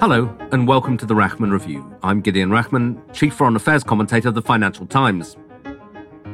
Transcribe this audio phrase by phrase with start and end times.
[0.00, 1.84] Hello, and welcome to the Rachman Review.
[2.02, 5.36] I'm Gideon Rachman, Chief Foreign Affairs Commentator of the Financial Times.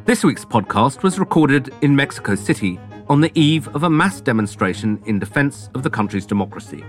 [0.05, 5.03] This week's podcast was recorded in Mexico City on the eve of a mass demonstration
[5.07, 6.85] in defense of the country's democracy.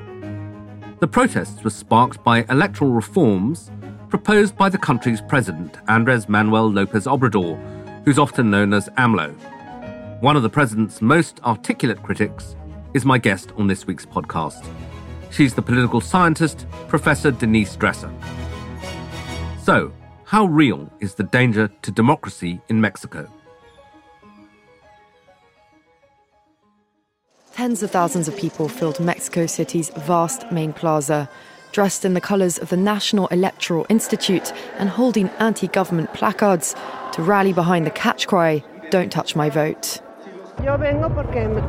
[1.00, 3.72] The protests were sparked by electoral reforms
[4.10, 7.58] proposed by the country's president, Andres Manuel Lopez Obrador,
[8.06, 9.32] who's often known as AMLO.
[10.22, 12.56] One of the president's most articulate critics
[12.94, 14.64] is my guest on this week's podcast.
[15.30, 18.12] She's the political scientist, Professor Denise Dresser.
[19.64, 19.92] So,
[20.26, 23.28] how real is the danger to democracy in Mexico?
[27.54, 31.30] Tens of thousands of people filled Mexico City's vast main plaza,
[31.72, 36.76] dressed in the colours of the National Electoral Institute and holding anti government placards
[37.14, 40.02] to rally behind the catch cry Don't touch my vote.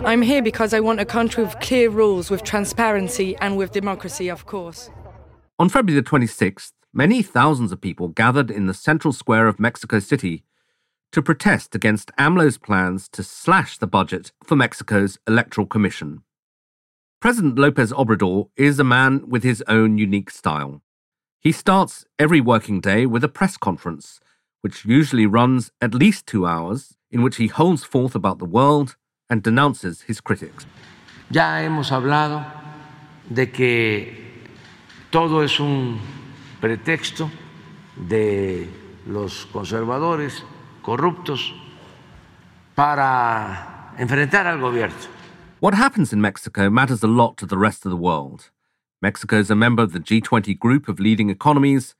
[0.04, 4.28] I'm here because I want a country with clear rules, with transparency, and with democracy,
[4.28, 4.90] of course.
[5.58, 9.98] On February the 26th, many thousands of people gathered in the central square of Mexico
[9.98, 10.44] City
[11.12, 16.22] to protest against AMLO's plans to slash the budget for Mexico's Electoral Commission.
[17.20, 20.82] President Lopez Obrador is a man with his own unique style.
[21.40, 24.20] He starts every working day with a press conference,
[24.62, 28.96] which usually runs at least two hours, in which he holds forth about the world
[29.30, 30.66] and denounces his critics.
[31.30, 32.44] Ya hemos hablado
[33.28, 34.28] de que
[35.10, 36.00] todo es un
[36.60, 37.30] pretexto
[37.96, 38.68] de
[39.06, 40.42] los conservadores
[40.82, 41.52] corruptos
[42.74, 44.96] para enfrentar al gobierno.
[45.60, 48.50] What happens in Mexico matters a lot to the rest of the world.
[49.02, 51.94] Mexico is a member of the G20 group of leading economies.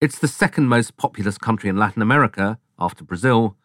[0.00, 3.58] It's the second most populous country in Latin America after Brazil.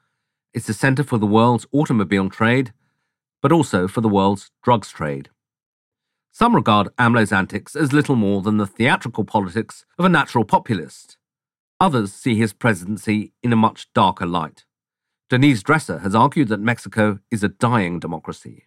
[0.53, 2.73] It's the center for the world's automobile trade,
[3.41, 5.29] but also for the world's drugs trade.
[6.33, 11.17] Some regard AMLO's antics as little more than the theatrical politics of a natural populist.
[11.79, 14.65] Others see his presidency in a much darker light.
[15.29, 18.65] Denise Dresser has argued that Mexico is a dying democracy.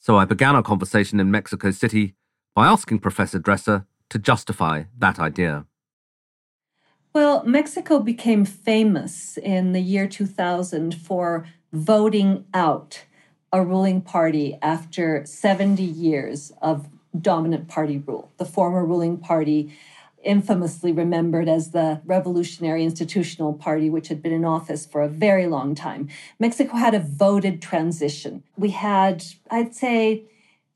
[0.00, 2.14] So I began our conversation in Mexico City
[2.54, 5.64] by asking Professor Dresser to justify that idea.
[7.14, 13.04] Well, Mexico became famous in the year 2000 for voting out
[13.52, 16.88] a ruling party after 70 years of
[17.20, 18.30] dominant party rule.
[18.38, 19.76] The former ruling party
[20.24, 25.46] infamously remembered as the Revolutionary Institutional Party, which had been in office for a very
[25.46, 26.08] long time.
[26.38, 28.42] Mexico had a voted transition.
[28.56, 30.24] We had, I'd say,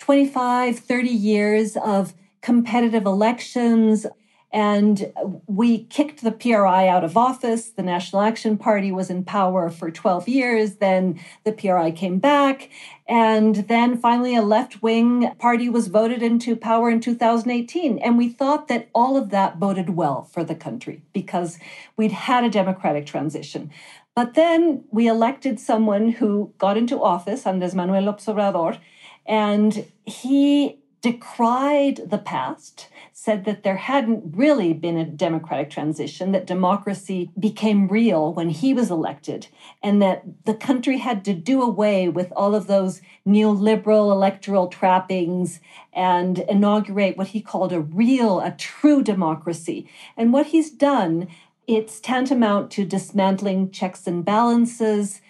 [0.00, 4.06] 25, 30 years of competitive elections.
[4.52, 5.12] And
[5.46, 7.70] we kicked the PRI out of office.
[7.70, 10.76] The National Action Party was in power for 12 years.
[10.76, 12.70] Then the PRI came back.
[13.08, 17.98] And then finally, a left wing party was voted into power in 2018.
[17.98, 21.58] And we thought that all of that boded well for the country because
[21.96, 23.70] we'd had a democratic transition.
[24.14, 28.78] But then we elected someone who got into office, Andres Manuel Obrador,
[29.26, 36.48] and he decried the past, said that there hadn't really been a democratic transition, that
[36.48, 39.46] democracy became real when he was elected,
[39.84, 45.60] and that the country had to do away with all of those neoliberal electoral trappings
[45.92, 49.88] and inaugurate what he called a real, a true democracy.
[50.16, 51.28] And what he's done,
[51.68, 55.20] it's tantamount to dismantling checks and balances,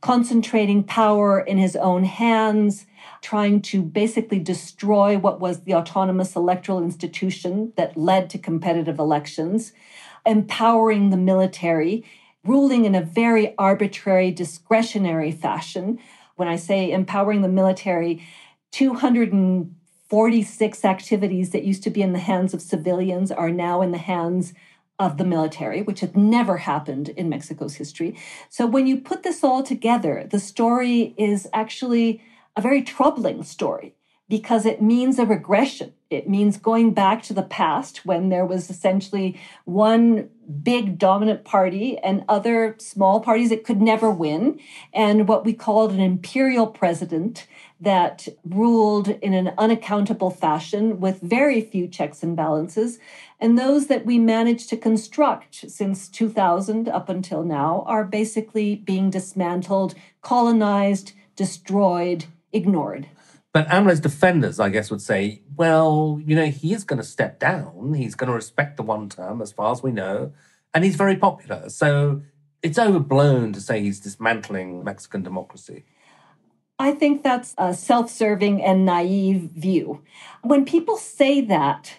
[0.00, 2.86] concentrating power in his own hands
[3.24, 9.72] trying to basically destroy what was the autonomous electoral institution that led to competitive elections,
[10.26, 12.04] empowering the military,
[12.44, 15.98] ruling in a very arbitrary, discretionary fashion.
[16.36, 18.22] When I say empowering the military,
[18.72, 23.96] 246 activities that used to be in the hands of civilians are now in the
[23.96, 24.52] hands
[24.98, 28.14] of the military, which had never happened in Mexico's history.
[28.50, 32.20] So when you put this all together, the story is actually
[32.56, 33.94] a very troubling story
[34.28, 35.92] because it means a regression.
[36.08, 40.30] It means going back to the past when there was essentially one
[40.62, 44.60] big dominant party and other small parties that could never win,
[44.92, 47.46] and what we called an imperial president
[47.80, 52.98] that ruled in an unaccountable fashion with very few checks and balances.
[53.40, 59.10] And those that we managed to construct since 2000 up until now are basically being
[59.10, 63.08] dismantled, colonized, destroyed, ignored.
[63.52, 67.38] But AMLO's defenders, I guess, would say, well, you know, he is going to step
[67.38, 67.94] down.
[67.94, 70.32] He's going to respect the one term, as far as we know.
[70.72, 71.68] And he's very popular.
[71.68, 72.22] So
[72.62, 75.84] it's overblown to say he's dismantling Mexican democracy.
[76.80, 80.02] I think that's a self serving and naive view.
[80.42, 81.94] When people say that,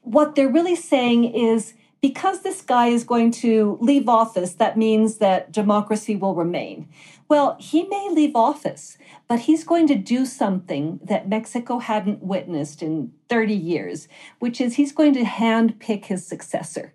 [0.00, 5.18] what they're really saying is because this guy is going to leave office, that means
[5.18, 6.88] that democracy will remain.
[7.28, 12.82] Well, he may leave office, but he's going to do something that Mexico hadn't witnessed
[12.82, 14.06] in 30 years,
[14.38, 16.92] which is he's going to handpick his successor.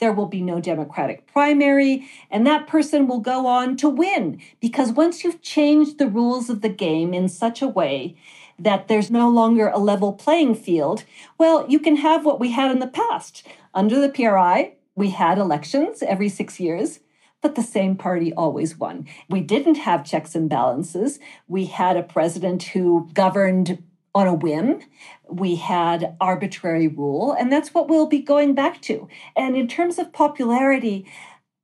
[0.00, 4.40] There will be no Democratic primary, and that person will go on to win.
[4.60, 8.16] Because once you've changed the rules of the game in such a way
[8.58, 11.04] that there's no longer a level playing field,
[11.38, 13.46] well, you can have what we had in the past.
[13.74, 17.00] Under the PRI, we had elections every six years
[17.44, 19.06] but the same party always won.
[19.28, 21.18] We didn't have checks and balances.
[21.46, 23.82] We had a president who governed
[24.14, 24.80] on a whim.
[25.28, 29.08] We had arbitrary rule, and that's what we'll be going back to.
[29.36, 31.06] And in terms of popularity,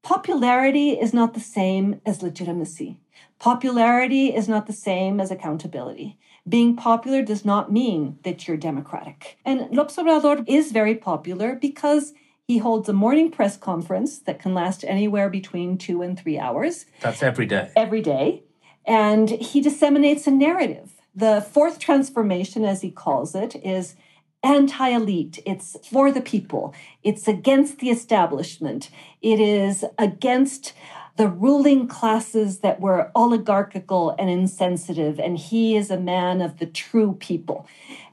[0.03, 2.99] popularity is not the same as legitimacy.
[3.39, 6.19] Popularity is not the same as accountability.
[6.47, 9.39] Being popular does not mean that you're democratic.
[9.47, 12.13] And López Obrador is very popular because
[12.51, 16.85] he holds a morning press conference that can last anywhere between two and three hours.
[17.01, 17.71] That's every day.
[17.77, 18.43] Every day.
[18.85, 20.91] And he disseminates a narrative.
[21.15, 23.95] The fourth transformation, as he calls it, is
[24.43, 25.39] anti elite.
[25.47, 26.75] It's for the people.
[27.05, 28.91] It's against the establishment.
[29.23, 30.73] It is against
[31.17, 36.67] the ruling classes that were oligarchical and insensitive, and he is a man of the
[36.67, 37.67] true people.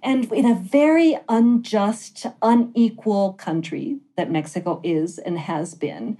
[0.03, 6.17] And in a very unjust, unequal country that Mexico is and has been,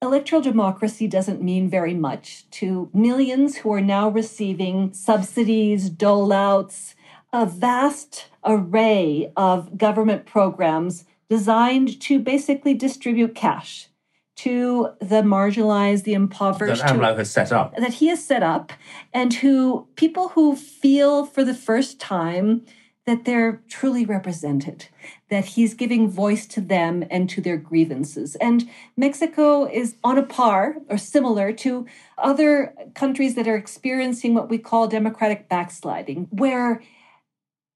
[0.00, 6.94] electoral democracy doesn't mean very much to millions who are now receiving subsidies, dole outs,
[7.32, 13.88] a vast array of government programs designed to basically distribute cash
[14.36, 16.82] to the marginalized, the impoverished.
[16.82, 17.76] That AMLO has set up.
[17.76, 18.72] That he has set up,
[19.12, 22.64] and who people who feel for the first time
[23.04, 24.86] that they're truly represented,
[25.28, 28.36] that he's giving voice to them and to their grievances.
[28.36, 31.84] And Mexico is on a par or similar to
[32.16, 36.80] other countries that are experiencing what we call democratic backsliding, where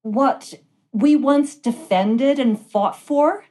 [0.01, 0.53] what
[0.93, 3.43] we once defended and fought for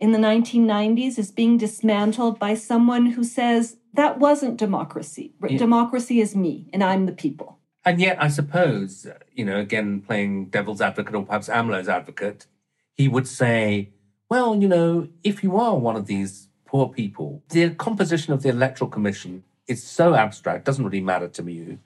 [0.00, 5.34] in the 1990s is being dismantled by someone who says that wasn't democracy.
[5.46, 5.58] Yeah.
[5.58, 7.58] Democracy is me and I'm the people.
[7.84, 12.46] And yet, I suppose, you know, again, playing devil's advocate or perhaps AMLO's advocate,
[12.94, 13.90] he would say,
[14.28, 18.48] well, you know, if you are one of these poor people, the composition of the
[18.50, 21.78] Electoral Commission is so abstract, doesn't really matter to me.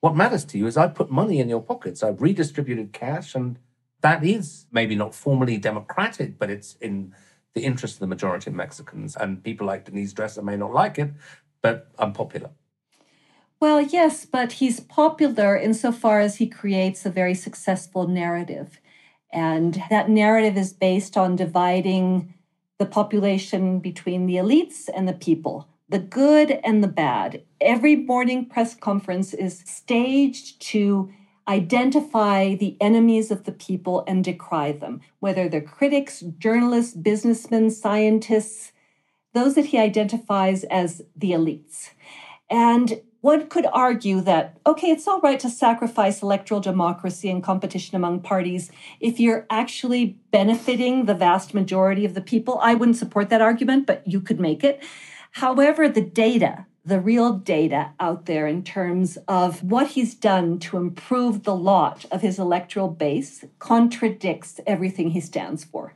[0.00, 3.58] What matters to you is I put money in your pockets, I've redistributed cash, and
[4.00, 7.14] that is maybe not formally democratic, but it's in
[7.54, 9.16] the interest of the majority of Mexicans.
[9.16, 11.10] And people like Denise Dresser may not like it,
[11.62, 12.50] but I'm popular.
[13.60, 18.80] Well, yes, but he's popular insofar as he creates a very successful narrative.
[19.32, 22.34] And that narrative is based on dividing
[22.78, 27.42] the population between the elites and the people, the good and the bad.
[27.60, 31.10] Every morning press conference is staged to
[31.46, 38.72] identify the enemies of the people and decry them, whether they're critics, journalists, businessmen, scientists,
[39.32, 41.90] those that he identifies as the elites.
[42.48, 47.96] And one could argue that, okay, it's all right to sacrifice electoral democracy and competition
[47.96, 48.70] among parties
[49.00, 52.58] if you're actually benefiting the vast majority of the people.
[52.60, 54.82] I wouldn't support that argument, but you could make it.
[55.30, 60.76] However, the data the real data out there in terms of what he's done to
[60.76, 65.94] improve the lot of his electoral base contradicts everything he stands for.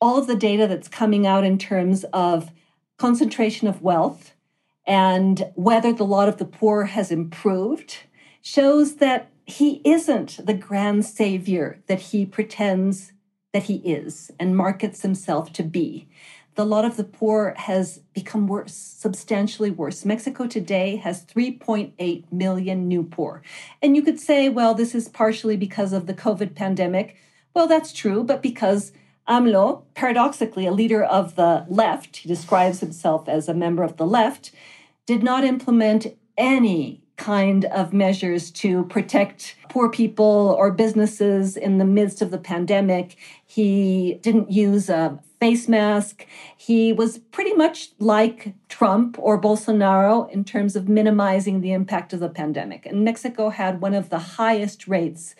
[0.00, 2.50] All of the data that's coming out in terms of
[2.98, 4.34] concentration of wealth
[4.86, 7.98] and whether the lot of the poor has improved
[8.42, 13.12] shows that he isn't the grand savior that he pretends
[13.52, 16.08] that he is and markets himself to be
[16.60, 20.04] the lot of the poor has become worse, substantially worse.
[20.04, 23.40] Mexico today has 3.8 million new poor.
[23.80, 27.16] And you could say, well, this is partially because of the COVID pandemic.
[27.54, 28.92] Well, that's true, but because
[29.26, 34.06] AMLO, paradoxically, a leader of the left, he describes himself as a member of the
[34.06, 34.50] left,
[35.06, 41.84] did not implement any kind of measures to protect poor people or businesses in the
[41.84, 43.14] midst of the pandemic.
[43.46, 46.26] He didn't use a face mask.
[46.56, 52.20] He was pretty much like Trump or Bolsonaro in terms of minimizing the impact of
[52.20, 52.86] the pandemic.
[52.86, 55.34] And Mexico had one of the highest rates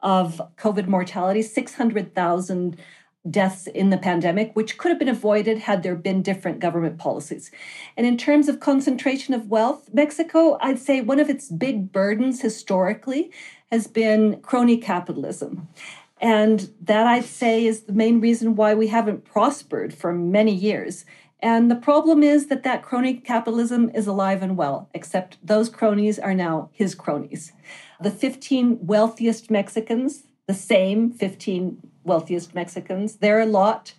[0.00, 2.78] of COVID mortality 600,000
[3.30, 7.50] deaths in the pandemic, which could have been avoided had there been different government policies.
[7.96, 12.42] And in terms of concentration of wealth, Mexico, I'd say one of its big burdens
[12.42, 13.30] historically
[13.70, 15.68] has been crony capitalism.
[16.20, 21.04] And that I'd say is the main reason why we haven't prospered for many years.
[21.40, 26.18] And the problem is that that crony capitalism is alive and well, except those cronies
[26.18, 27.52] are now his cronies.
[28.00, 33.92] The 15 wealthiest Mexicans, the same 15 wealthiest Mexicans, their lot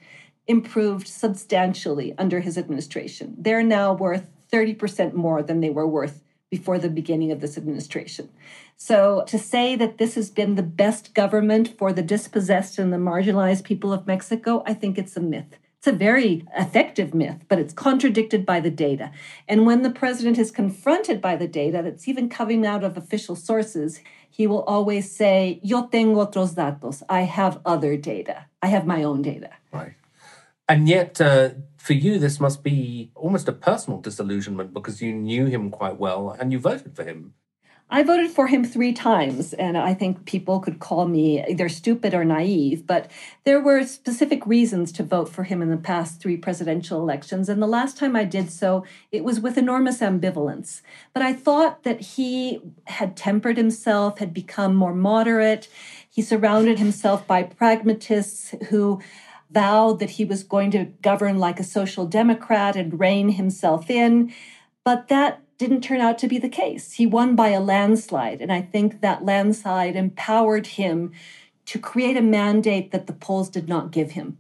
[0.48, 3.36] improved substantially under his administration.
[3.38, 8.30] They're now worth 30% more than they were worth before the beginning of this administration.
[8.78, 12.98] So to say that this has been the best government for the dispossessed and the
[12.98, 15.58] marginalized people of Mexico, I think it's a myth.
[15.88, 19.10] It's a very effective myth, but it's contradicted by the data.
[19.48, 23.38] And when the president is confronted by the data that's even coming out of official
[23.38, 27.04] sources, he will always say, Yo tengo otros datos.
[27.08, 28.48] I have other data.
[28.62, 29.52] I have my own data.
[29.72, 29.94] Right.
[30.68, 35.46] And yet, uh, for you, this must be almost a personal disillusionment because you knew
[35.46, 37.34] him quite well and you voted for him.
[37.90, 42.14] I voted for him three times, and I think people could call me either stupid
[42.14, 43.10] or naive, but
[43.46, 47.48] there were specific reasons to vote for him in the past three presidential elections.
[47.48, 50.82] And the last time I did so, it was with enormous ambivalence.
[51.14, 55.70] But I thought that he had tempered himself, had become more moderate.
[56.10, 59.02] He surrounded himself by pragmatists who
[59.50, 64.34] vowed that he was going to govern like a social democrat and rein himself in.
[64.84, 66.94] But that didn't turn out to be the case.
[66.94, 68.42] He won by a landslide.
[68.42, 71.12] And I think that landslide empowered him
[71.66, 74.38] to create a mandate that the polls did not give him.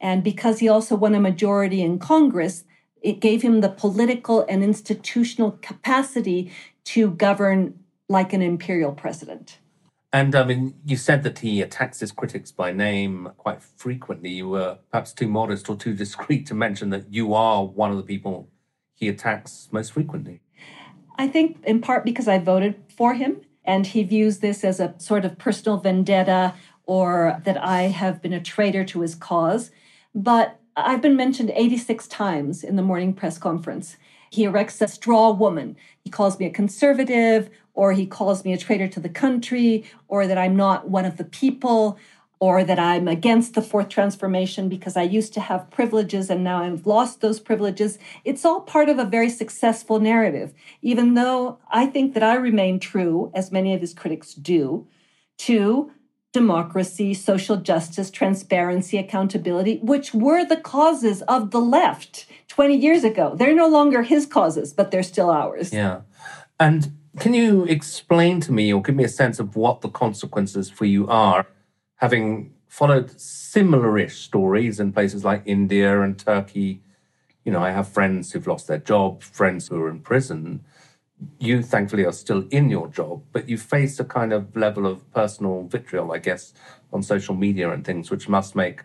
[0.00, 2.64] And because he also won a majority in Congress,
[3.02, 6.50] it gave him the political and institutional capacity
[6.84, 7.78] to govern
[8.08, 9.58] like an imperial president.
[10.12, 14.30] And I mean, you said that he attacks his critics by name quite frequently.
[14.30, 17.96] You were perhaps too modest or too discreet to mention that you are one of
[17.96, 18.48] the people
[19.00, 20.42] he attacks most frequently?
[21.18, 24.94] I think in part because I voted for him and he views this as a
[24.98, 26.54] sort of personal vendetta
[26.84, 29.70] or that I have been a traitor to his cause.
[30.14, 33.96] But I've been mentioned 86 times in the morning press conference.
[34.30, 35.76] He erects a straw woman.
[36.04, 40.26] He calls me a conservative, or he calls me a traitor to the country, or
[40.26, 41.98] that I'm not one of the people,
[42.40, 46.62] or that I'm against the fourth transformation because I used to have privileges and now
[46.62, 47.98] I've lost those privileges.
[48.24, 52.80] It's all part of a very successful narrative, even though I think that I remain
[52.80, 54.88] true, as many of his critics do,
[55.38, 55.92] to
[56.32, 63.34] democracy, social justice, transparency, accountability, which were the causes of the left 20 years ago.
[63.36, 65.72] They're no longer his causes, but they're still ours.
[65.72, 66.02] Yeah.
[66.58, 70.70] And can you explain to me or give me a sense of what the consequences
[70.70, 71.46] for you are?
[72.00, 76.82] Having followed similar-ish stories in places like India and Turkey,
[77.44, 80.64] you know, I have friends who've lost their job, friends who are in prison.
[81.38, 85.10] You thankfully are still in your job, but you face a kind of level of
[85.12, 86.54] personal vitriol, I guess,
[86.90, 88.82] on social media and things, which must make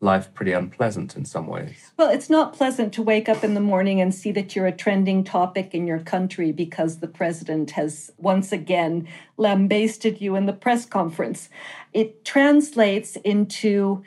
[0.00, 1.92] life pretty unpleasant in some ways.
[1.96, 4.72] Well, it's not pleasant to wake up in the morning and see that you're a
[4.72, 10.52] trending topic in your country because the president has once again lambasted you in the
[10.52, 11.48] press conference.
[11.92, 14.02] It translates into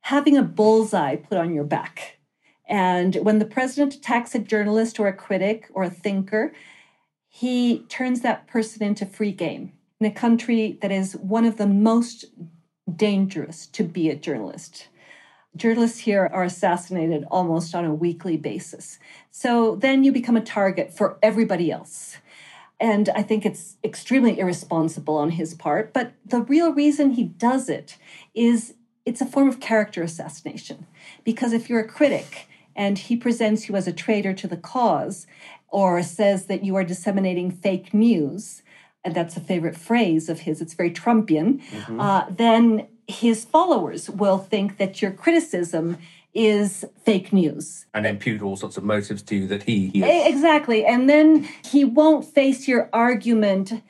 [0.00, 2.18] having a bullseye put on your back.
[2.66, 6.52] And when the president attacks a journalist or a critic or a thinker,
[7.28, 11.66] he turns that person into free game in a country that is one of the
[11.66, 12.24] most
[12.94, 14.88] dangerous to be a journalist
[15.58, 18.98] journalists here are assassinated almost on a weekly basis.
[19.30, 22.16] So then you become a target for everybody else.
[22.80, 25.92] And I think it's extremely irresponsible on his part.
[25.92, 27.98] But the real reason he does it
[28.34, 28.74] is
[29.04, 30.86] it's a form of character assassination.
[31.24, 32.46] Because if you're a critic
[32.76, 35.26] and he presents you as a traitor to the cause
[35.68, 38.62] or says that you are disseminating fake news,
[39.04, 42.00] and that's a favorite phrase of his, it's very Trumpian, mm-hmm.
[42.00, 45.96] uh, then his followers will think that your criticism
[46.34, 47.86] is fake news.
[47.94, 50.34] And impute all sorts of motives to you that he, he is.
[50.34, 50.84] Exactly.
[50.84, 53.82] And then he won't face your argument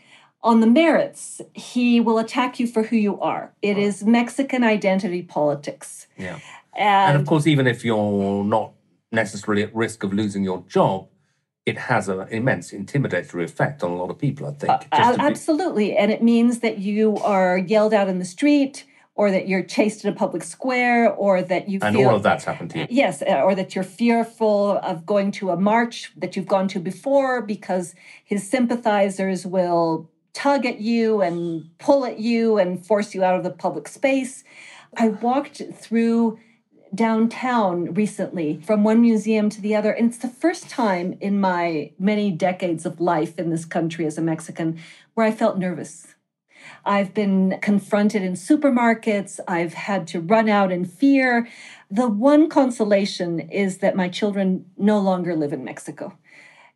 [0.42, 1.40] on the merits.
[1.52, 3.52] He will attack you for who you are.
[3.60, 3.80] It oh.
[3.80, 6.06] is Mexican identity politics.
[6.16, 6.38] Yeah.
[6.76, 8.72] And, and of course, even if you're not
[9.10, 11.08] necessarily at risk of losing your job,
[11.66, 14.88] it has an immense intimidatory effect on a lot of people, I think.
[14.92, 15.88] Uh, absolutely.
[15.88, 15.96] Be...
[15.96, 18.84] And it means that you are yelled out in the street
[19.18, 22.22] or that you're chased in a public square or that you and feel, all of
[22.22, 22.86] that's happened to you.
[22.88, 26.78] Yes, uh, or that you're fearful of going to a march that you've gone to
[26.78, 33.24] before because his sympathizers will tug at you and pull at you and force you
[33.24, 34.44] out of the public space.
[34.96, 36.38] I walked through
[36.94, 39.90] downtown recently from one museum to the other.
[39.90, 44.16] And it's the first time in my many decades of life in this country as
[44.16, 44.78] a Mexican
[45.14, 46.14] where I felt nervous.
[46.84, 49.40] I've been confronted in supermarkets.
[49.46, 51.48] I've had to run out in fear.
[51.90, 56.16] The one consolation is that my children no longer live in Mexico.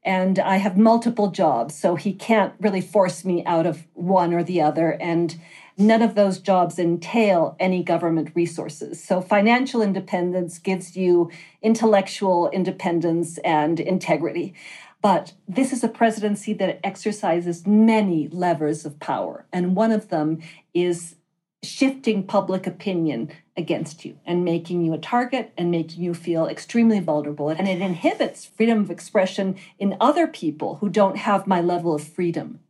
[0.05, 4.43] And I have multiple jobs, so he can't really force me out of one or
[4.43, 4.97] the other.
[5.01, 5.39] And
[5.79, 9.03] None of those jobs entail any government resources.
[9.03, 11.31] So, financial independence gives you
[11.63, 14.55] intellectual independence and integrity.
[15.03, 19.45] But this is a presidency that exercises many levers of power.
[19.53, 20.41] And one of them
[20.73, 21.17] is
[21.65, 27.01] shifting public opinion against you and making you a target and making you feel extremely
[27.01, 27.49] vulnerable.
[27.49, 32.03] And it inhibits freedom of expression in other people who don't have my level of
[32.03, 32.61] freedom.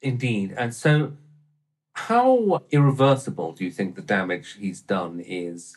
[0.00, 0.54] Indeed.
[0.56, 1.12] And so
[1.94, 5.76] how irreversible do you think the damage he's done is?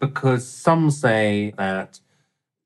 [0.00, 2.00] Because some say that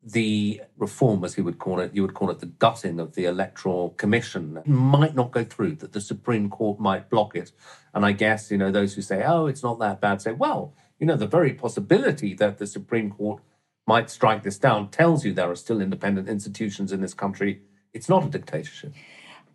[0.03, 3.27] the reform, as he would call it, you would call it the gutting of the
[3.27, 7.53] Electoral Commission, might not go through, that the Supreme Court might block it.
[7.93, 10.75] And I guess, you know, those who say, oh, it's not that bad, say, well,
[10.99, 13.43] you know, the very possibility that the Supreme Court
[13.87, 17.63] might strike this down tells you there are still independent institutions in this country.
[17.93, 18.95] It's not a dictatorship.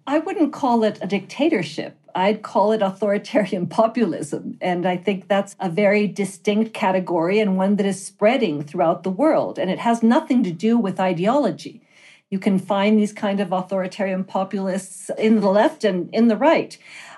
[0.08, 1.98] I wouldn't call it a dictatorship.
[2.14, 4.58] I'd call it authoritarian populism.
[4.62, 9.10] And I think that's a very distinct category and one that is spreading throughout the
[9.10, 9.60] world.
[9.60, 11.82] And it has nothing to do with ideology.
[12.30, 16.78] You can find these kind of authoritarian populists in the left and in the right.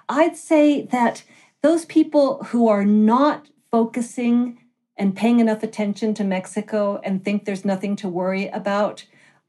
[0.10, 1.24] I'd say that
[1.62, 4.60] those people who are not focusing
[4.98, 9.06] and paying enough attention to Mexico and think there's nothing to worry about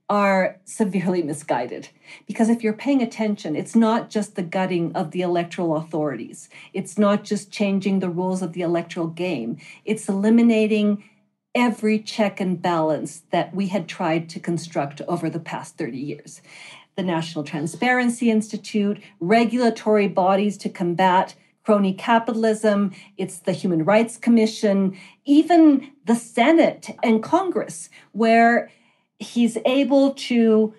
[0.09, 1.89] are severely misguided.
[2.27, 6.99] Because if you're paying attention, it's not just the gutting of the electoral authorities, it's
[6.99, 11.05] not just changing the rules of the electoral game, it's eliminating
[11.55, 16.41] every check and balance that we had tried to construct over the past 30 years.
[16.97, 24.97] The National Transparency Institute, regulatory bodies to combat crony capitalism, it's the Human Rights Commission,
[25.27, 28.71] even the Senate and Congress, where
[29.19, 30.75] he's able to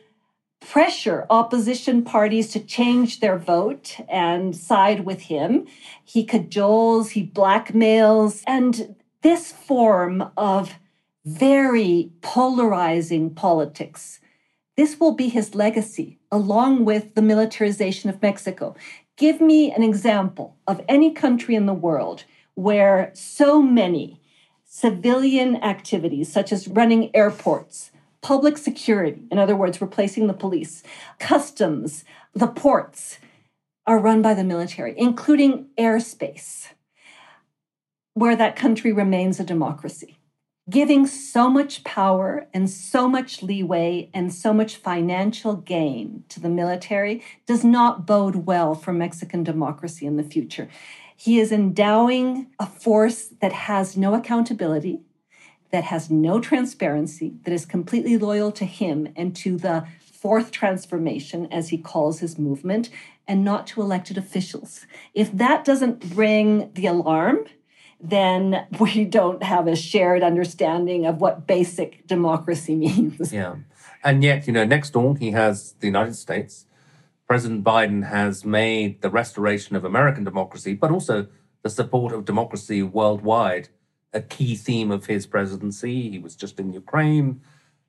[0.60, 5.65] pressure opposition parties to change their vote and side with him.
[6.04, 10.75] He cajoles, he blackmails, and this form of
[11.25, 14.19] very polarizing politics.
[14.75, 18.75] This will be his legacy, along with the militarization of Mexico.
[19.17, 22.23] Give me an example of any country in the world
[22.56, 24.21] where so many
[24.63, 27.91] civilian activities, such as running airports,
[28.22, 30.84] public security, in other words, replacing the police,
[31.20, 32.04] customs,
[32.34, 33.20] the ports,
[33.88, 36.68] are run by the military, including airspace,
[38.14, 40.18] where that country remains a democracy.
[40.70, 46.50] Giving so much power and so much leeway and so much financial gain to the
[46.50, 50.70] military does not bode well for Mexican democracy in the future.
[51.16, 55.02] He is endowing a force that has no accountability,
[55.72, 61.48] that has no transparency, that is completely loyal to him and to the fourth transformation,
[61.52, 62.90] as he calls his movement,
[63.28, 64.86] and not to elected officials.
[65.14, 67.46] If that doesn't ring the alarm,
[68.02, 73.32] then we don't have a shared understanding of what basic democracy means.
[73.32, 73.56] Yeah.
[74.04, 76.66] And yet, you know, next door, he has the United States.
[77.28, 81.28] President Biden has made the restoration of American democracy, but also
[81.62, 83.70] the support of democracy worldwide
[84.13, 86.10] a key theme of his presidency.
[86.10, 87.41] He was just in Ukraine.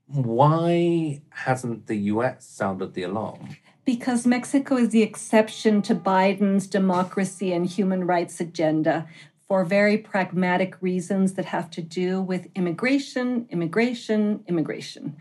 [0.06, 3.56] Why hasn't the US sounded the alarm?
[3.84, 9.08] Because Mexico is the exception to Biden's democracy and human rights agenda
[9.48, 15.16] for very pragmatic reasons that have to do with immigration, immigration, immigration.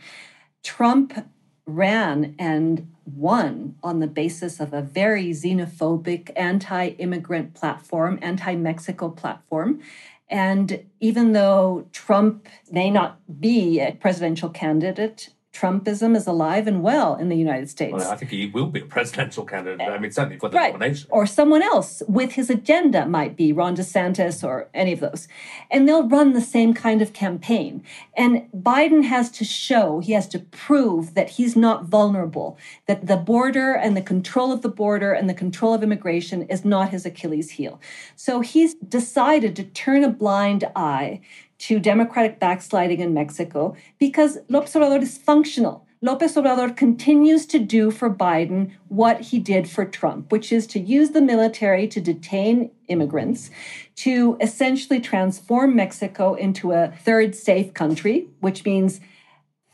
[0.63, 1.25] Trump
[1.65, 9.09] ran and won on the basis of a very xenophobic, anti immigrant platform, anti Mexico
[9.09, 9.81] platform.
[10.29, 17.15] And even though Trump may not be a presidential candidate, Trumpism is alive and well
[17.15, 17.93] in the United States.
[17.93, 19.81] Well, I think he will be a presidential candidate.
[19.81, 20.73] I mean, certainly for the right.
[20.73, 21.09] nomination.
[21.11, 25.27] Or someone else with his agenda might be Ron DeSantis or any of those.
[25.71, 27.83] And they'll run the same kind of campaign.
[28.15, 33.17] And Biden has to show, he has to prove that he's not vulnerable, that the
[33.17, 37.07] border and the control of the border and the control of immigration is not his
[37.07, 37.81] Achilles heel.
[38.15, 41.21] So he's decided to turn a blind eye
[41.59, 45.85] to democratic backsliding in Mexico because López Obrador is functional.
[46.03, 50.79] López Obrador continues to do for Biden what he did for Trump, which is to
[50.79, 53.51] use the military to detain immigrants,
[53.97, 59.01] to essentially transform Mexico into a third safe country, which means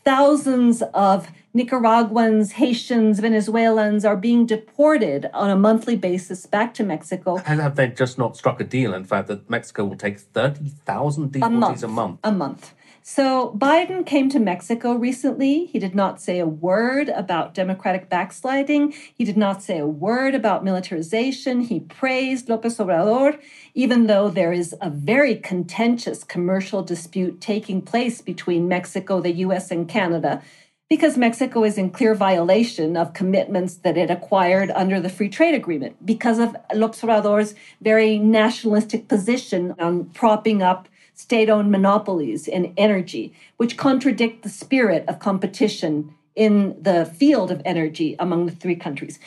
[0.06, 7.42] thousands of Nicaraguans, Haitians, Venezuelans are being deported on a monthly basis back to Mexico.
[7.46, 11.32] And have they just not struck a deal, in fact, that Mexico will take 30,000
[11.32, 12.20] deportees a month, a month?
[12.24, 12.74] A month.
[13.08, 15.68] So Biden came to Mexico recently.
[15.68, 18.96] He did not say a word about democratic backsliding.
[19.14, 21.62] He did not say a word about militarization.
[21.62, 23.40] He praised López Obrador,
[23.76, 29.70] even though there is a very contentious commercial dispute taking place between Mexico, the US,
[29.70, 30.42] and Canada
[30.90, 35.56] because Mexico is in clear violation of commitments that it acquired under the free trade
[35.56, 42.74] agreement because of López Obrador's very nationalistic position on propping up state owned monopolies in
[42.78, 48.76] energy, which contradict the spirit of competition in the field of energy among the three
[48.76, 49.20] countries.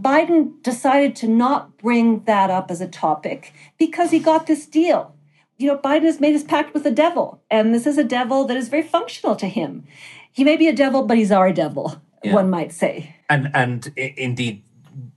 [0.00, 5.14] Biden decided to not bring that up as a topic because he got this deal.
[5.58, 8.44] You know, Biden has made his pact with the devil, and this is a devil
[8.46, 9.84] that is very functional to him.
[10.32, 12.34] He may be a devil, but he's our devil, yeah.
[12.34, 13.14] one might say.
[13.28, 14.64] And and indeed,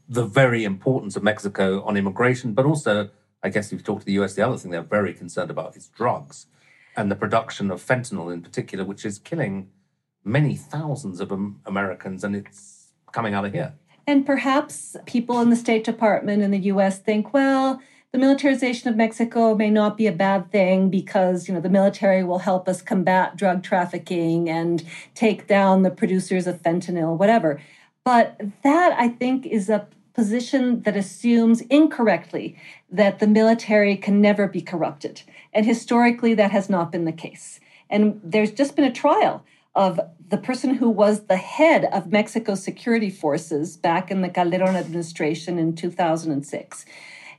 [0.08, 3.10] the very importance of Mexico on immigration, but also
[3.48, 5.78] I guess if you talk to the US, the other thing they're very concerned about
[5.78, 6.48] is drugs
[6.98, 9.70] and the production of fentanyl in particular, which is killing
[10.26, 11.32] many thousands of
[11.66, 13.74] Americans and it's coming out of here.
[14.06, 17.82] And perhaps people in the State Department in the US think, well,
[18.12, 22.26] the militarization of Mexico may not be a bad thing because you know the military
[22.26, 24.84] will help us combat drug trafficking and
[25.14, 27.62] take down the producers of fentanyl whatever
[28.06, 29.86] but that i think is a
[30.18, 35.22] position that assumes incorrectly that the military can never be corrupted.
[35.54, 37.60] And historically, that has not been the case.
[37.88, 40.00] And there's just been a trial of
[40.30, 45.60] the person who was the head of Mexico's security forces back in the Calderon administration
[45.60, 46.86] in 2006.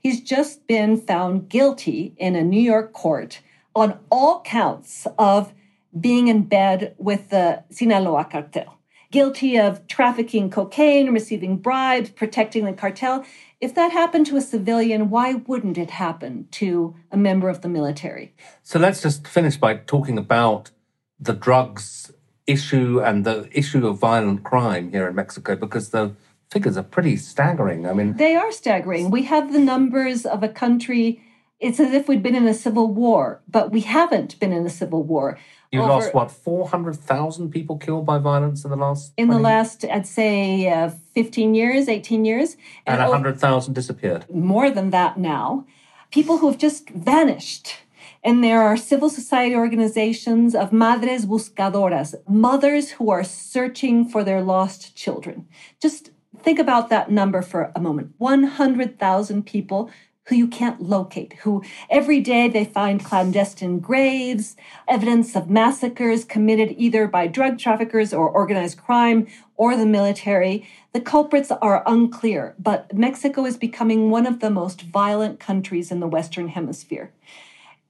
[0.00, 3.40] He's just been found guilty in a New York court
[3.74, 5.52] on all counts of
[6.00, 8.77] being in bed with the Sinaloa cartel
[9.10, 13.24] guilty of trafficking cocaine, receiving bribes, protecting the cartel.
[13.60, 17.68] If that happened to a civilian, why wouldn't it happen to a member of the
[17.68, 18.34] military?
[18.62, 20.70] So let's just finish by talking about
[21.18, 22.12] the drugs
[22.46, 26.14] issue and the issue of violent crime here in Mexico because the
[26.50, 27.86] figures are pretty staggering.
[27.86, 29.10] I mean, they are staggering.
[29.10, 31.22] We have the numbers of a country.
[31.60, 34.70] It's as if we'd been in a civil war, but we haven't been in a
[34.70, 35.38] civil war.
[35.72, 39.26] You over, lost what four hundred thousand people killed by violence in the last in
[39.26, 39.36] 20?
[39.36, 44.24] the last I'd say uh, fifteen years, eighteen years, and a hundred thousand disappeared.
[44.30, 45.66] More than that now,
[46.10, 47.76] people who have just vanished.
[48.24, 54.42] And there are civil society organizations of madres buscadoras, mothers who are searching for their
[54.42, 55.46] lost children.
[55.80, 56.10] Just
[56.42, 59.90] think about that number for a moment 100,000 people
[60.28, 66.74] who you can't locate, who every day they find clandestine graves, evidence of massacres committed
[66.76, 70.68] either by drug traffickers or organized crime or the military.
[70.92, 76.00] The culprits are unclear, but Mexico is becoming one of the most violent countries in
[76.00, 77.10] the Western Hemisphere.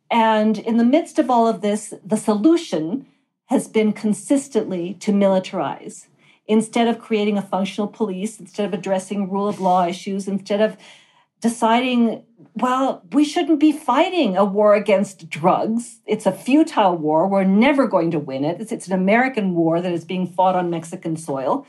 [0.09, 3.07] And in the midst of all of this, the solution
[3.46, 6.07] has been consistently to militarize.
[6.46, 10.77] Instead of creating a functional police, instead of addressing rule of law issues, instead of
[11.40, 12.24] deciding,
[12.55, 16.01] well, we shouldn't be fighting a war against drugs.
[16.07, 17.29] It's a futile war.
[17.29, 18.61] We're never going to win it.
[18.61, 21.66] It's, it's, an American war that is being fought on Mexican soil.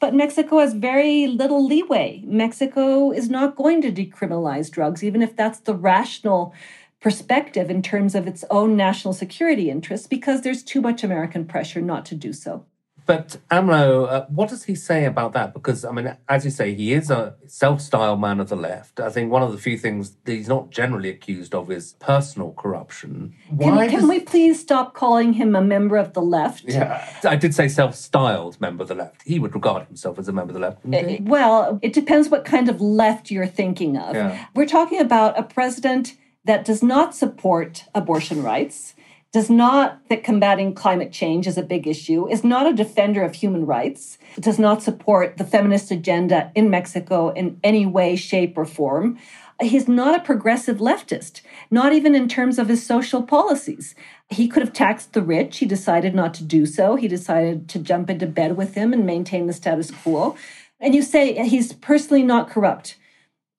[0.00, 2.22] But Mexico has very little leeway.
[2.24, 6.52] Mexico is not going to decriminalize drugs, even if that's the rational
[7.00, 11.80] perspective in terms of its own national security interests, because there's too much American pressure
[11.80, 12.64] not to do so.
[13.06, 15.52] But AMLO, uh, what does he say about that?
[15.52, 19.00] Because, I mean, as you say, he is a self styled man of the left.
[19.00, 22.52] I think one of the few things that he's not generally accused of is personal
[22.52, 23.34] corruption.
[23.50, 26.64] Why can, can we please stop calling him a member of the left?
[26.64, 27.06] Yeah.
[27.24, 29.22] I did say self styled member of the left.
[29.22, 30.78] He would regard himself as a member of the left.
[30.86, 34.14] Uh, well, it depends what kind of left you're thinking of.
[34.14, 34.46] Yeah.
[34.54, 38.94] We're talking about a president that does not support abortion rights,
[39.32, 43.34] does not that combating climate change is a big issue, is not a defender of
[43.34, 48.66] human rights, does not support the feminist agenda in Mexico in any way, shape, or
[48.66, 49.18] form.
[49.60, 51.40] He's not a progressive leftist,
[51.70, 53.94] not even in terms of his social policies.
[54.28, 55.58] He could have taxed the rich.
[55.58, 56.96] He decided not to do so.
[56.96, 60.36] He decided to jump into bed with him and maintain the status quo.
[60.78, 62.96] And you say uh, he's personally not corrupt.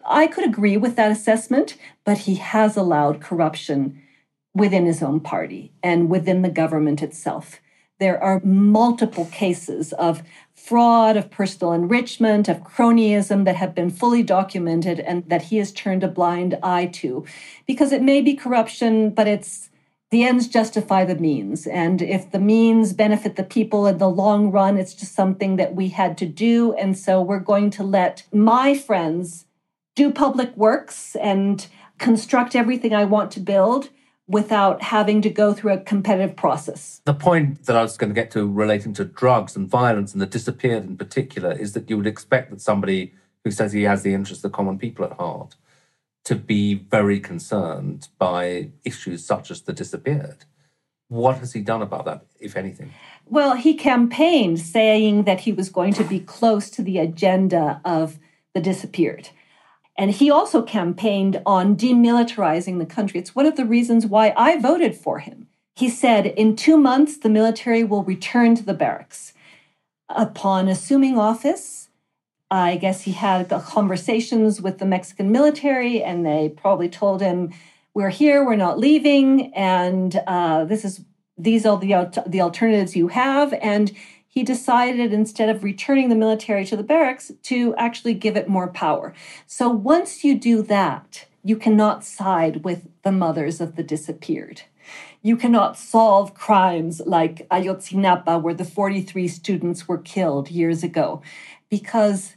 [0.06, 4.03] I could agree with that assessment, but he has allowed corruption
[4.54, 7.60] within his own party and within the government itself.
[8.00, 14.24] There are multiple cases of fraud, of personal enrichment, of cronyism that have been fully
[14.24, 17.26] documented and that he has turned a blind eye to.
[17.66, 19.70] Because it may be corruption, but it's
[20.10, 21.66] the ends justify the means.
[21.66, 25.74] And if the means benefit the people in the long run, it's just something that
[25.74, 26.74] we had to do.
[26.74, 29.46] And so we're going to let my friends
[29.96, 31.66] do public works and
[31.98, 33.90] construct everything I want to build
[34.28, 37.02] without having to go through a competitive process.
[37.06, 40.22] The point that I was going to get to relating to drugs and violence and
[40.22, 44.04] the disappeared in particular is that you would expect that somebody who says he has
[44.04, 45.56] the interests of the common people at heart
[46.24, 50.46] to be very concerned by issues such as the disappeared.
[51.10, 52.94] What has he done about that, if anything?
[53.26, 58.20] Well, he campaigned saying that he was going to be close to the agenda of
[58.54, 59.30] the disappeared.
[59.96, 63.20] And he also campaigned on demilitarizing the country.
[63.20, 65.48] It's one of the reasons why I voted for him.
[65.76, 69.34] He said, in two months, the military will return to the barracks.
[70.10, 71.90] Upon assuming office,
[72.52, 77.52] I guess he had conversations with the Mexican military, and they probably told him,
[77.96, 81.04] "We're here, we're not leaving, and uh, this is
[81.36, 83.92] these are the the alternatives you have." And
[84.34, 88.68] he decided instead of returning the military to the barracks to actually give it more
[88.68, 89.14] power.
[89.46, 94.64] So once you do that, you cannot side with the mothers of the disappeared.
[95.22, 101.22] You cannot solve crimes like Ayotzinapa, where the 43 students were killed years ago,
[101.70, 102.36] because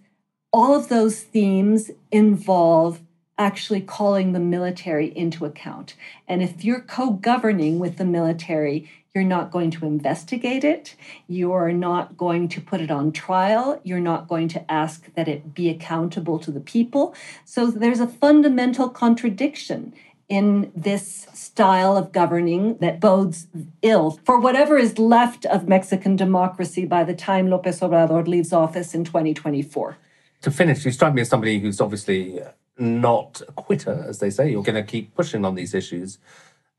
[0.53, 3.01] all of those themes involve
[3.39, 5.95] actually calling the military into account.
[6.29, 10.95] And if you're co governing with the military, you're not going to investigate it.
[11.27, 13.81] You're not going to put it on trial.
[13.83, 17.15] You're not going to ask that it be accountable to the people.
[17.47, 19.95] So there's a fundamental contradiction
[20.29, 23.47] in this style of governing that bodes
[23.81, 28.95] ill for whatever is left of Mexican democracy by the time Lopez Obrador leaves office
[28.95, 29.97] in 2024.
[30.43, 32.41] To finish, you strike me as somebody who's obviously
[32.77, 34.51] not a quitter, as they say.
[34.51, 36.19] You're going to keep pushing on these issues.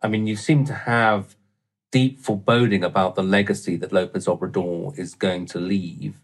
[0.04, 1.36] I mean, you seem to have
[1.92, 6.22] deep foreboding about the legacy that Lopez Obrador is going to leave.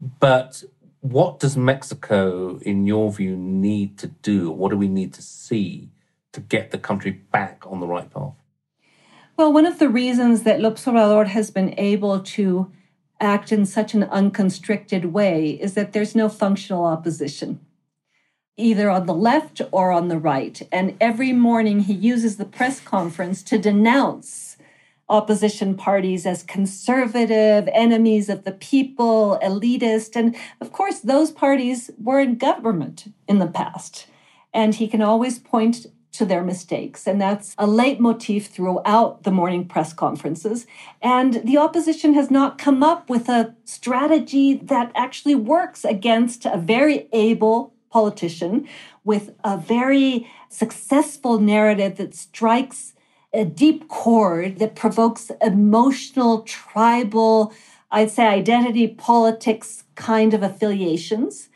[0.00, 0.64] But
[1.00, 4.50] what does Mexico, in your view, need to do?
[4.50, 5.90] What do we need to see
[6.32, 8.34] to get the country back on the right path?
[9.36, 12.70] Well, one of the reasons that Lopez Obrador has been able to
[13.20, 17.60] act in such an unconstricted way is that there's no functional opposition,
[18.56, 20.60] either on the left or on the right.
[20.70, 24.51] And every morning he uses the press conference to denounce
[25.12, 30.16] opposition parties as conservative, enemies of the people, elitist.
[30.16, 34.06] And of course, those parties were in government in the past.
[34.54, 37.06] And he can always point to their mistakes.
[37.06, 40.66] And that's a leitmotif throughout the morning press conferences.
[41.00, 46.58] And the opposition has not come up with a strategy that actually works against a
[46.58, 48.68] very able politician
[49.04, 52.94] with a very successful narrative that strikes
[53.32, 57.52] a deep chord that provokes emotional, tribal,
[57.90, 61.48] I'd say identity politics kind of affiliations.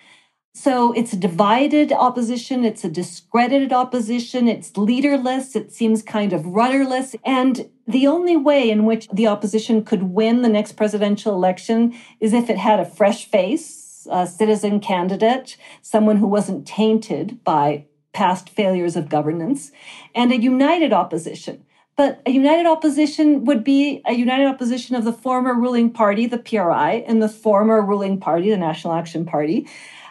[0.54, 6.46] So it's a divided opposition, it's a discredited opposition, it's leaderless, it seems kind of
[6.46, 7.14] rudderless.
[7.26, 12.32] And the only way in which the opposition could win the next presidential election is
[12.32, 17.84] if it had a fresh face, a citizen candidate, someone who wasn't tainted by
[18.14, 19.72] past failures of governance,
[20.14, 21.65] and a united opposition.
[21.96, 26.38] But a united opposition would be a united opposition of the former ruling party, the
[26.38, 29.66] PRI, and the former ruling party, the National Action Party.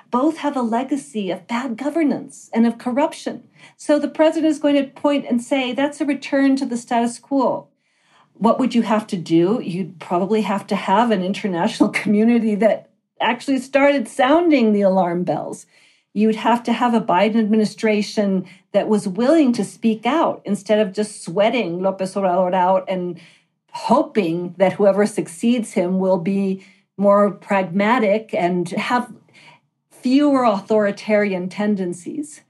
[0.10, 3.48] Both have a legacy of bad governance and of corruption.
[3.78, 7.20] So the president is going to point and say that's a return to the status
[7.20, 7.68] quo.
[8.34, 9.62] What would you have to do?
[9.64, 12.90] You'd probably have to have an international community that
[13.22, 15.68] actually started sounding the alarm bells
[16.16, 20.94] you'd have to have a Biden administration that was willing to speak out instead of
[20.94, 23.20] just sweating Lopez Obrador out and
[23.74, 26.66] hoping that whoever succeeds him will be
[26.98, 29.14] more pragmatic and have
[29.92, 32.42] fewer authoritarian tendencies.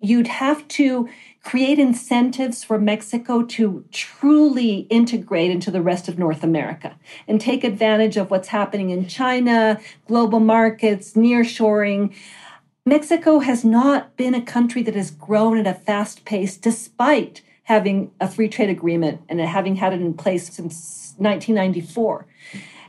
[0.00, 1.08] you'd have to
[1.42, 7.64] create incentives for Mexico to truly integrate into the rest of North America and take
[7.64, 12.14] advantage of what's happening in China, global markets, nearshoring.
[12.88, 18.12] Mexico has not been a country that has grown at a fast pace despite having
[18.20, 22.26] a free trade agreement and having had it in place since 1994.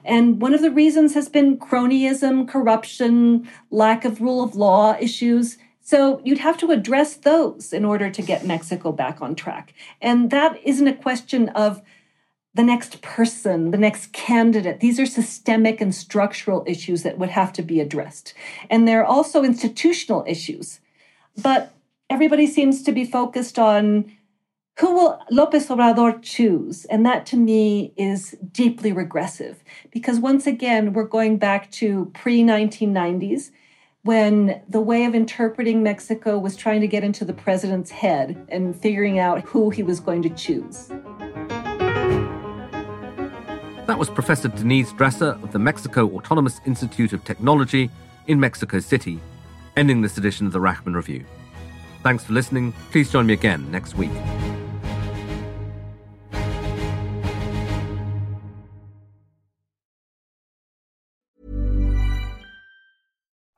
[0.05, 5.57] And one of the reasons has been cronyism, corruption, lack of rule of law issues.
[5.81, 9.73] So you'd have to address those in order to get Mexico back on track.
[9.99, 11.81] And that isn't a question of
[12.57, 14.79] the next person, the next candidate.
[14.79, 18.33] These are systemic and structural issues that would have to be addressed.
[18.67, 20.79] And there are also institutional issues.
[21.41, 21.71] But
[22.09, 24.11] everybody seems to be focused on
[24.79, 26.85] who will Lopez Obrador choose?
[26.85, 32.41] And that to me is deeply regressive because once again, we're going back to pre
[32.41, 33.51] 1990s
[34.01, 38.75] when the way of interpreting Mexico was trying to get into the president's head and
[38.75, 40.91] figuring out who he was going to choose.
[43.87, 47.89] That was Professor Denise Dresser of the Mexico Autonomous Institute of Technology
[48.27, 49.17] in Mexico City,
[49.77, 51.23] ending this edition of the Rachman Review.
[52.03, 52.73] Thanks for listening.
[52.91, 54.11] Please join me again next week.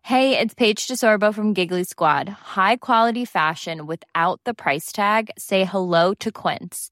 [0.03, 2.29] Hey, it's Paige DeSorbo from Giggly Squad.
[2.29, 5.31] High quality fashion without the price tag.
[5.39, 6.91] Say hello to Quince.